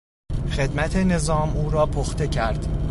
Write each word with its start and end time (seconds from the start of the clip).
خدمت 0.55 0.95
نظام 0.95 1.49
او 1.49 1.69
را 1.69 1.85
پخته 1.85 2.27
کرد. 2.27 2.67